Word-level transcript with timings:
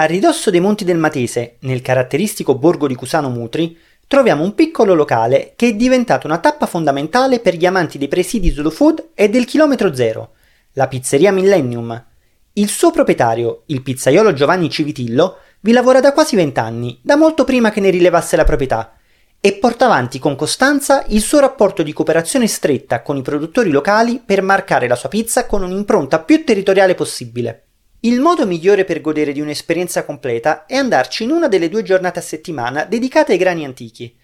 A 0.00 0.04
ridosso 0.04 0.48
dei 0.48 0.60
Monti 0.60 0.82
del 0.82 0.96
Matese, 0.96 1.56
nel 1.60 1.82
caratteristico 1.82 2.54
borgo 2.54 2.86
di 2.86 2.94
Cusano 2.94 3.28
Mutri, 3.28 3.76
troviamo 4.06 4.42
un 4.42 4.54
piccolo 4.54 4.94
locale 4.94 5.52
che 5.56 5.68
è 5.68 5.74
diventato 5.74 6.26
una 6.26 6.38
tappa 6.38 6.64
fondamentale 6.64 7.38
per 7.38 7.54
gli 7.54 7.66
amanti 7.66 7.98
dei 7.98 8.08
presidi 8.08 8.48
slow 8.48 8.70
food 8.70 9.08
e 9.12 9.28
del 9.28 9.44
chilometro 9.44 9.94
zero, 9.94 10.30
la 10.72 10.88
pizzeria 10.88 11.32
Millennium. 11.32 12.02
Il 12.54 12.70
suo 12.70 12.90
proprietario, 12.90 13.64
il 13.66 13.82
pizzaiolo 13.82 14.32
Giovanni 14.32 14.70
Civitillo, 14.70 15.36
vi 15.60 15.72
lavora 15.72 16.00
da 16.00 16.14
quasi 16.14 16.34
vent'anni, 16.34 16.98
da 17.02 17.16
molto 17.16 17.44
prima 17.44 17.70
che 17.70 17.80
ne 17.80 17.90
rilevasse 17.90 18.36
la 18.36 18.44
proprietà, 18.44 18.94
e 19.38 19.52
porta 19.52 19.84
avanti 19.84 20.18
con 20.18 20.34
costanza 20.34 21.04
il 21.08 21.20
suo 21.20 21.40
rapporto 21.40 21.82
di 21.82 21.92
cooperazione 21.92 22.46
stretta 22.46 23.02
con 23.02 23.18
i 23.18 23.22
produttori 23.22 23.68
locali 23.68 24.22
per 24.24 24.40
marcare 24.40 24.88
la 24.88 24.96
sua 24.96 25.10
pizza 25.10 25.44
con 25.44 25.62
un'impronta 25.62 26.20
più 26.20 26.42
territoriale 26.42 26.94
possibile. 26.94 27.64
Il 28.02 28.18
modo 28.20 28.46
migliore 28.46 28.86
per 28.86 29.02
godere 29.02 29.30
di 29.30 29.42
un'esperienza 29.42 30.06
completa 30.06 30.64
è 30.64 30.74
andarci 30.74 31.24
in 31.24 31.30
una 31.30 31.48
delle 31.48 31.68
due 31.68 31.82
giornate 31.82 32.18
a 32.18 32.22
settimana 32.22 32.84
dedicate 32.84 33.32
ai 33.32 33.38
grani 33.38 33.66
antichi. 33.66 34.16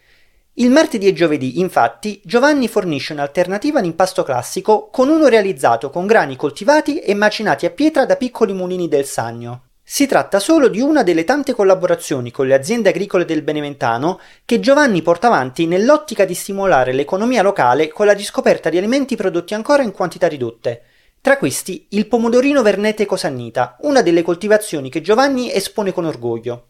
Il 0.54 0.70
martedì 0.70 1.06
e 1.06 1.12
giovedì, 1.12 1.60
infatti, 1.60 2.18
Giovanni 2.24 2.68
fornisce 2.68 3.12
un'alternativa 3.12 3.78
all'impasto 3.78 4.22
classico 4.22 4.88
con 4.90 5.10
uno 5.10 5.28
realizzato 5.28 5.90
con 5.90 6.06
grani 6.06 6.36
coltivati 6.36 7.00
e 7.00 7.12
macinati 7.12 7.66
a 7.66 7.70
pietra 7.70 8.06
da 8.06 8.16
piccoli 8.16 8.54
mulini 8.54 8.88
del 8.88 9.04
Sagno. 9.04 9.64
Si 9.82 10.06
tratta 10.06 10.38
solo 10.38 10.68
di 10.68 10.80
una 10.80 11.02
delle 11.02 11.24
tante 11.24 11.52
collaborazioni 11.52 12.30
con 12.30 12.46
le 12.46 12.54
aziende 12.54 12.88
agricole 12.88 13.26
del 13.26 13.42
Beneventano 13.42 14.18
che 14.46 14.58
Giovanni 14.58 15.02
porta 15.02 15.26
avanti 15.26 15.66
nell'ottica 15.66 16.24
di 16.24 16.32
stimolare 16.32 16.94
l'economia 16.94 17.42
locale 17.42 17.88
con 17.88 18.06
la 18.06 18.14
riscoperta 18.14 18.70
di 18.70 18.78
alimenti 18.78 19.16
prodotti 19.16 19.52
ancora 19.52 19.82
in 19.82 19.92
quantità 19.92 20.28
ridotte, 20.28 20.82
tra 21.20 21.38
questi 21.38 21.86
il 21.90 22.06
pomodorino 22.06 22.62
vernete 22.62 23.04
cosannita, 23.06 23.76
una 23.80 24.02
delle 24.02 24.22
coltivazioni 24.22 24.90
che 24.90 25.00
Giovanni 25.00 25.52
espone 25.52 25.92
con 25.92 26.04
orgoglio. 26.04 26.68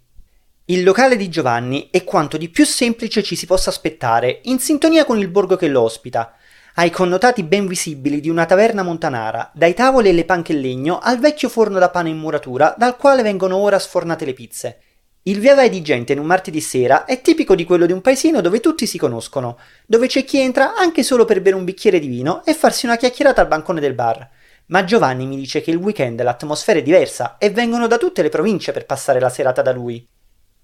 Il 0.68 0.82
locale 0.82 1.16
di 1.16 1.28
Giovanni 1.28 1.90
è 1.92 2.02
quanto 2.02 2.36
di 2.36 2.48
più 2.48 2.64
semplice 2.64 3.22
ci 3.22 3.36
si 3.36 3.46
possa 3.46 3.70
aspettare, 3.70 4.40
in 4.44 4.58
sintonia 4.58 5.04
con 5.04 5.18
il 5.18 5.28
borgo 5.28 5.54
che 5.54 5.68
lo 5.68 5.82
ospita. 5.82 6.34
Ha 6.74 6.84
i 6.84 6.90
connotati 6.90 7.44
ben 7.44 7.68
visibili 7.68 8.18
di 8.18 8.28
una 8.28 8.46
taverna 8.46 8.82
montanara, 8.82 9.52
dai 9.54 9.74
tavoli 9.74 10.08
e 10.08 10.12
le 10.12 10.24
panche 10.24 10.52
in 10.52 10.60
legno 10.60 10.98
al 10.98 11.20
vecchio 11.20 11.48
forno 11.48 11.78
da 11.78 11.90
pane 11.90 12.08
in 12.08 12.18
muratura 12.18 12.74
dal 12.76 12.96
quale 12.96 13.22
vengono 13.22 13.58
ora 13.58 13.78
sfornate 13.78 14.24
le 14.24 14.32
pizze. 14.32 14.80
Il 15.22 15.38
via 15.38 15.54
vai 15.54 15.68
di 15.68 15.82
gente 15.82 16.12
in 16.12 16.18
un 16.18 16.26
martedì 16.26 16.60
sera 16.60 17.04
è 17.04 17.20
tipico 17.20 17.54
di 17.54 17.64
quello 17.64 17.86
di 17.86 17.92
un 17.92 18.00
paesino 18.00 18.40
dove 18.40 18.60
tutti 18.60 18.86
si 18.86 18.98
conoscono, 18.98 19.58
dove 19.86 20.06
c'è 20.06 20.24
chi 20.24 20.38
entra 20.38 20.74
anche 20.74 21.02
solo 21.02 21.24
per 21.24 21.42
bere 21.42 21.54
un 21.54 21.64
bicchiere 21.64 21.98
di 21.98 22.08
vino 22.08 22.44
e 22.44 22.54
farsi 22.54 22.86
una 22.86 22.96
chiacchierata 22.96 23.40
al 23.40 23.48
bancone 23.48 23.80
del 23.80 23.94
bar. 23.94 24.28
Ma 24.66 24.82
Giovanni 24.82 25.26
mi 25.26 25.36
dice 25.36 25.60
che 25.60 25.70
il 25.70 25.76
weekend 25.76 26.20
l'atmosfera 26.22 26.80
è 26.80 26.82
diversa 26.82 27.36
e 27.38 27.50
vengono 27.50 27.86
da 27.86 27.98
tutte 27.98 28.22
le 28.22 28.30
province 28.30 28.72
per 28.72 28.84
passare 28.84 29.20
la 29.20 29.28
serata 29.28 29.62
da 29.62 29.72
lui. 29.72 30.04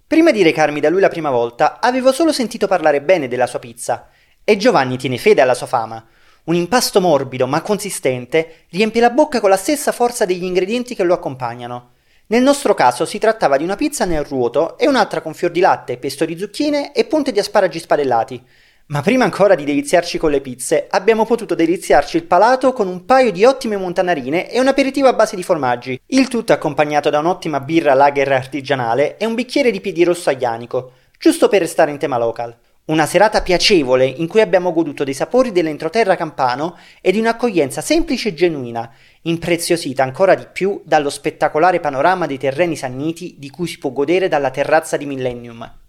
Prima 0.05 0.31
di 0.31 0.43
recarmi 0.43 0.81
da 0.81 0.89
lui 0.89 0.99
la 0.99 1.07
prima 1.07 1.29
volta, 1.29 1.79
avevo 1.79 2.11
solo 2.11 2.33
sentito 2.33 2.67
parlare 2.67 3.01
bene 3.01 3.29
della 3.29 3.47
sua 3.47 3.59
pizza. 3.59 4.09
E 4.43 4.57
Giovanni 4.57 4.97
tiene 4.97 5.17
fede 5.17 5.39
alla 5.39 5.53
sua 5.53 5.67
fama. 5.67 6.05
Un 6.43 6.55
impasto 6.55 6.99
morbido 6.99 7.47
ma 7.47 7.61
consistente 7.61 8.65
riempie 8.71 8.99
la 8.99 9.09
bocca 9.09 9.39
con 9.39 9.49
la 9.49 9.55
stessa 9.55 9.93
forza 9.93 10.25
degli 10.25 10.43
ingredienti 10.43 10.95
che 10.95 11.03
lo 11.03 11.13
accompagnano. 11.13 11.91
Nel 12.27 12.43
nostro 12.43 12.73
caso 12.73 13.05
si 13.05 13.19
trattava 13.19 13.55
di 13.55 13.63
una 13.63 13.77
pizza 13.77 14.03
nel 14.03 14.25
ruoto 14.25 14.77
e 14.77 14.85
un'altra 14.85 15.21
con 15.21 15.33
fior 15.33 15.51
di 15.51 15.61
latte, 15.61 15.97
pesto 15.97 16.25
di 16.25 16.37
zucchine 16.37 16.91
e 16.91 17.05
punte 17.05 17.31
di 17.31 17.39
asparagi 17.39 17.79
spadellati. 17.79 18.45
Ma 18.93 19.01
prima 19.01 19.23
ancora 19.23 19.55
di 19.55 19.63
deliziarci 19.63 20.19
con 20.19 20.29
le 20.29 20.39
pizze, 20.39 20.85
abbiamo 20.87 21.25
potuto 21.25 21.55
deliziarci 21.55 22.15
il 22.15 22.25
palato 22.25 22.73
con 22.73 22.87
un 22.87 23.05
paio 23.05 23.31
di 23.31 23.43
ottime 23.43 23.75
montanarine 23.75 24.51
e 24.51 24.59
un 24.59 24.67
aperitivo 24.67 25.07
a 25.07 25.13
base 25.13 25.35
di 25.35 25.41
formaggi, 25.41 25.99
il 26.05 26.27
tutto 26.27 26.53
accompagnato 26.53 27.09
da 27.09 27.17
un'ottima 27.17 27.59
birra 27.59 27.95
lager 27.95 28.31
artigianale 28.31 29.17
e 29.17 29.25
un 29.25 29.33
bicchiere 29.33 29.71
di 29.71 29.81
piedi 29.81 30.03
rosso 30.03 30.29
aglianico, 30.29 30.91
giusto 31.17 31.49
per 31.49 31.61
restare 31.61 31.89
in 31.89 31.97
tema 31.97 32.19
local. 32.19 32.55
Una 32.85 33.07
serata 33.07 33.41
piacevole 33.41 34.05
in 34.05 34.27
cui 34.27 34.41
abbiamo 34.41 34.71
goduto 34.71 35.03
dei 35.03 35.15
sapori 35.15 35.51
dell'entroterra 35.51 36.15
campano 36.15 36.77
e 37.01 37.11
di 37.11 37.17
un'accoglienza 37.17 37.81
semplice 37.81 38.29
e 38.29 38.33
genuina, 38.35 38.93
impreziosita 39.23 40.03
ancora 40.03 40.35
di 40.35 40.45
più 40.53 40.83
dallo 40.85 41.09
spettacolare 41.09 41.79
panorama 41.79 42.27
dei 42.27 42.37
terreni 42.37 42.75
sanniti 42.75 43.37
di 43.39 43.49
cui 43.49 43.65
si 43.65 43.79
può 43.79 43.89
godere 43.89 44.27
dalla 44.27 44.51
terrazza 44.51 44.97
di 44.97 45.07
Millennium. 45.07 45.81